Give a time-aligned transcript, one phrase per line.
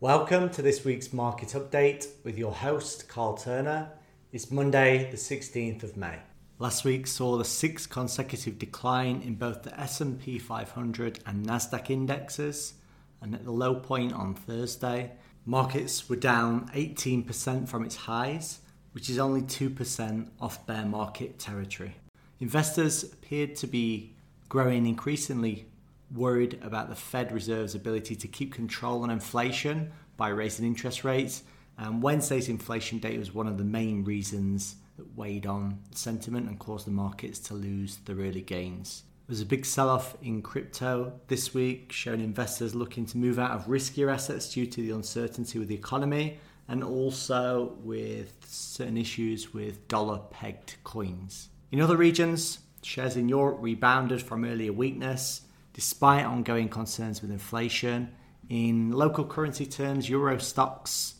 [0.00, 3.90] Welcome to this week's market update with your host Carl Turner.
[4.30, 6.20] It's Monday, the 16th of May.
[6.60, 12.74] Last week saw the sixth consecutive decline in both the S&P 500 and Nasdaq indexes,
[13.20, 15.10] and at the low point on Thursday,
[15.44, 18.60] markets were down 18% from its highs,
[18.92, 21.96] which is only 2% off bear market territory.
[22.38, 24.14] Investors appeared to be
[24.48, 25.66] growing increasingly
[26.10, 31.42] worried about the Fed Reserve's ability to keep control on inflation by raising interest rates.
[31.76, 36.58] And Wednesday's inflation data was one of the main reasons that weighed on sentiment and
[36.58, 39.04] caused the markets to lose the early gains.
[39.26, 43.38] There was a big sell off in crypto this week, showing investors looking to move
[43.38, 48.96] out of riskier assets due to the uncertainty with the economy and also with certain
[48.96, 51.50] issues with dollar pegged coins.
[51.70, 55.42] In other regions, shares in Europe rebounded from earlier weakness
[55.78, 58.12] despite ongoing concerns with inflation.
[58.48, 61.14] In local currency terms, Euro stocks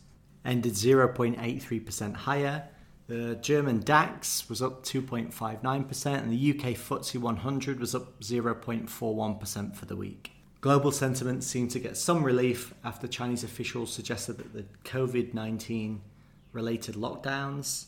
[0.44, 2.68] ended 0.83% higher.
[3.06, 9.86] The German DAX was up 2.59%, and the UK FTSE 100 was up 0.41% for
[9.86, 10.32] the week.
[10.60, 16.02] Global sentiment seemed to get some relief after Chinese officials suggested that the COVID 19
[16.50, 17.86] related lockdowns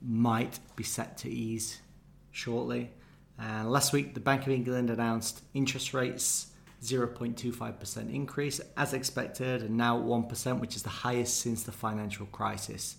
[0.00, 1.82] might be set to ease
[2.30, 2.92] shortly.
[3.38, 6.48] And last week, the Bank of England announced interest rates
[6.82, 12.96] 0.25% increase as expected, and now 1%, which is the highest since the financial crisis.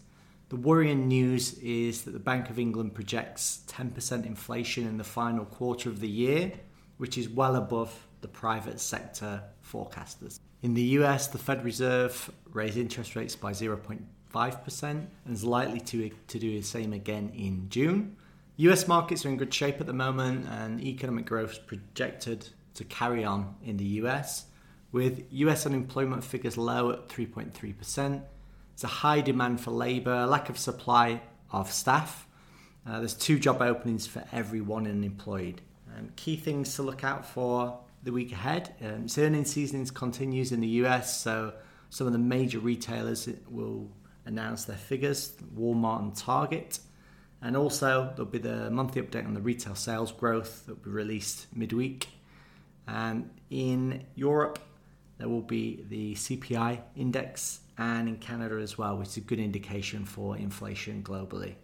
[0.49, 5.45] The worrying news is that the Bank of England projects 10% inflation in the final
[5.45, 6.53] quarter of the year,
[6.97, 10.39] which is well above the private sector forecasters.
[10.61, 16.09] In the US, the Fed Reserve raised interest rates by 0.5% and is likely to,
[16.27, 18.17] to do the same again in June.
[18.59, 22.83] US markets are in good shape at the moment, and economic growth is projected to
[22.83, 24.47] carry on in the US,
[24.91, 27.53] with US unemployment figures low at 3.3%.
[27.95, 31.21] There's a high demand for labour, lack of supply
[31.53, 32.27] of staff.
[32.85, 35.61] Uh, there's two job openings for every one unemployed.
[35.97, 38.75] Um, key things to look out for the week ahead.
[38.81, 41.53] Um, earnings season continues in the US, so
[41.89, 43.89] some of the major retailers will
[44.25, 46.79] announce their figures Walmart and Target.
[47.41, 50.89] And also, there'll be the monthly update on the retail sales growth that will be
[50.89, 52.09] released midweek.
[52.87, 54.59] And in Europe,
[55.17, 59.39] there will be the CPI index, and in Canada as well, which is a good
[59.39, 61.55] indication for inflation globally.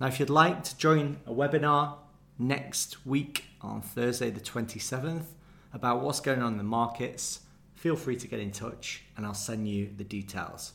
[0.00, 1.96] Now, if you'd like to join a webinar
[2.38, 5.24] next week on Thursday, the 27th,
[5.72, 7.40] about what's going on in the markets,
[7.74, 10.72] feel free to get in touch and I'll send you the details.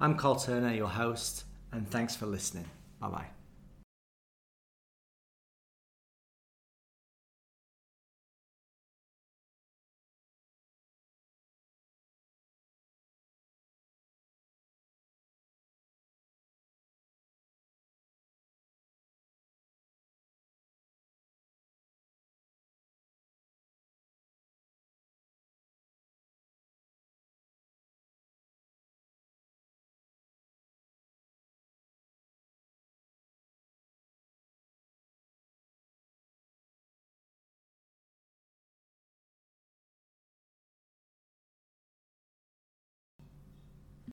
[0.00, 2.66] I'm Carl Turner, your host, and thanks for listening.
[3.00, 3.37] Bye bye.